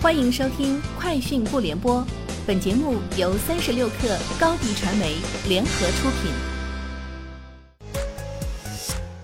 [0.00, 2.00] 欢迎收听《快讯不联播》，
[2.46, 5.16] 本节目由三十六克高低传媒
[5.48, 6.30] 联合出品。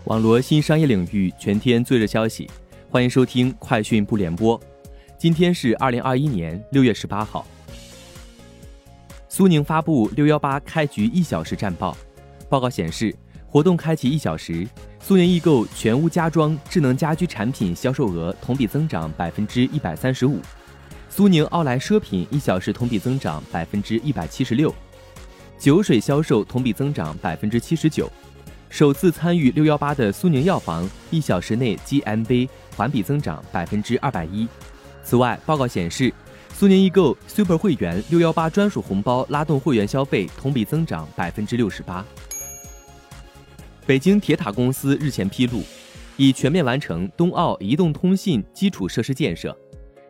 [0.06, 2.50] 网罗新商业领域全天最热消息，
[2.90, 4.58] 欢迎收听《快讯不联播》。
[5.16, 7.46] 今天是二零二一年六月十八号。
[9.28, 11.96] 苏宁发布六幺八开局一小时战报，
[12.48, 13.14] 报告显示，
[13.46, 14.66] 活动开启一小时。
[15.00, 20.40] 苏宁易购全屋家装智能家居产品销售额同比增长百分之一百三十五，
[21.16, 24.74] 苏宁奥莱奢品一小时同比增长百分之一百七十六，
[25.56, 28.10] 酒水销售同比增长百分之七十九，
[28.68, 34.48] 首次参与六幺八的苏宁药房一小时内 GMV 环比增长百分之二百一。
[35.04, 36.12] 此外，报告显示，
[36.52, 42.04] 苏宁易购 Super 会员六幺八专属红包拉动会员消费同比增长百分之六十八。
[43.86, 45.62] 北京铁塔公司日前披露，
[46.16, 49.56] 已全面完成冬奥移动通信基础设施建设。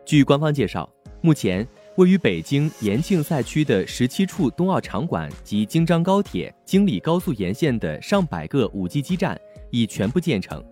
[0.03, 0.87] 据官方介绍，
[1.25, 9.35] 目前位于北京延庆赛区的十七处冬奥场馆及京张高铁京礼高速沿线的上百个 5G 基站
[9.71, 10.63] 已全部建成。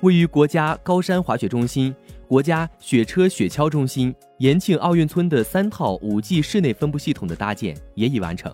[0.00, 1.94] 位于国家高山滑雪中心、
[2.26, 8.50] 国家雪车雪橇中心、延庆奥运村的三套 5G 室内分布系统的搭建也已完成。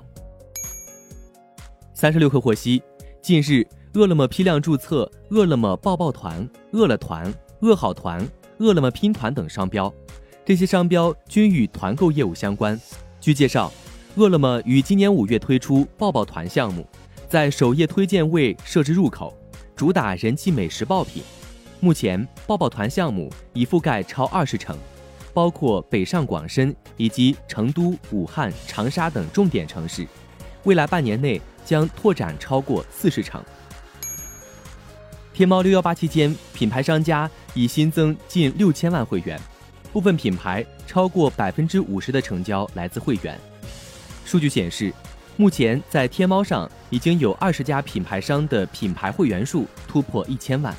[1.94, 2.82] 三十六氪获悉，
[3.22, 3.64] 近日。
[3.94, 9.90] 饿了么批量注册“饿了么抱抱团”“饿了团”“饿好团”“饿了么拼团”等商标，
[10.46, 12.80] 这些商标均与团购业务相关。
[13.20, 13.72] 据介绍，
[14.14, 16.86] 饿了么于今年五月推出抱抱团项目，
[17.28, 19.36] 在首页推荐位设置入口，
[19.74, 21.20] 主打人气美食爆品。
[21.80, 24.78] 目前，抱抱团项目已覆盖超二十城，
[25.34, 30.06] 包括北上广深以及成都、武汉、长沙等重点城市，
[30.62, 33.42] 未来半年内将拓展超过四十城。
[35.34, 39.40] 天猫六幺八期间，品牌商家已新增近六千万会员，
[39.96, 43.40] 部分品牌超过百分之五十的成交来自会员。
[44.26, 44.92] 数据显示，
[45.38, 50.76] 目前在天猫上已经有二十家品牌商的品牌会员数突破一千万。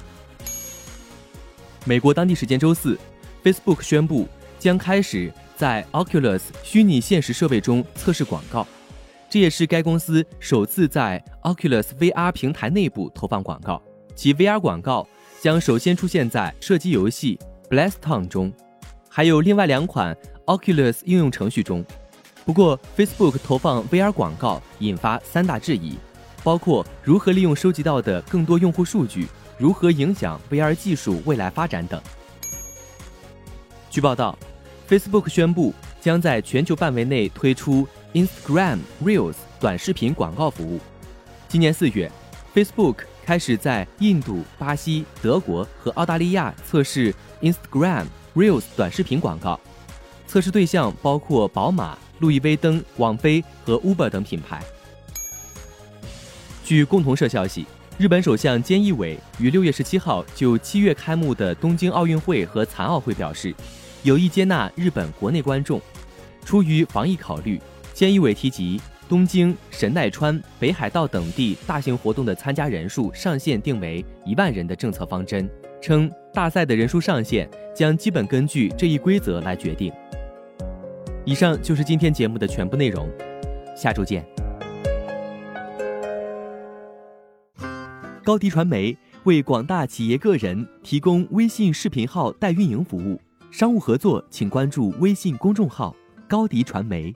[1.83, 2.95] 美国当地时间周四
[3.43, 4.27] ，Facebook 宣布
[4.59, 8.67] 将开始在 Oculus 虚拟现实设备中测试广告，
[9.31, 13.81] 这也是该公司首次在 Oculus VR 平台内部投放广告。
[14.13, 15.07] 其 VR 广告
[15.41, 17.39] 将首先出现在射击游戏
[17.71, 18.53] Blast Town 中，
[19.17, 21.83] 还有另外两款 Oculus 应用程序中。
[22.45, 25.95] 不过，Facebook 投放 VR 广告引发三大质疑，
[26.43, 31.99] 包括如何利用收集到的更多用户数据，如何影响 VR 技术未来发展等。
[33.89, 34.37] 据报道
[34.87, 40.79] ，Facebook 宣布将在全球范围内推出 Instagram Reels 短视频广告服务。
[41.47, 42.11] 今年四月
[42.53, 42.97] ，Facebook。
[43.25, 48.05] 开始在印度、巴西、德国和澳大利亚测试 Instagram
[48.37, 49.59] Reels 短视频广告，
[50.27, 54.61] 测试对象包括宝马、路易威登、网飞和 Uber 等品牌。
[56.63, 57.65] 据共同社消息，
[57.97, 63.51] 日本首相菅义伟于六月十七号就七月开幕的东京奥运会和残奥会表示，
[64.03, 65.81] 有意接纳日本国内观众。
[66.45, 67.59] 出于防疫考虑，
[67.95, 68.79] 菅义伟提及。
[69.09, 75.49] 东京、神奈川、北海道等地大型活动的参加人数上限定为一万人的政策方针，
[75.81, 79.91] 称大赛的人数上限将基本根据这一规则来决定。
[81.25, 83.09] 以上就是今天节目的全部内容，
[83.75, 84.25] 下周见。
[88.23, 93.19] 高迪传媒为广大企业个人提供微信视频号代运营服务，
[93.51, 95.95] 商务合作请关注微信公众号
[96.27, 97.13] 高迪传媒。